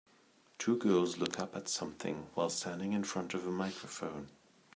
[0.57, 4.29] Two girls look up at something while standing in front of a microphone.